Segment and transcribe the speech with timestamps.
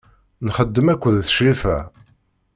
[0.47, 1.77] Nxeddem akked Crifa.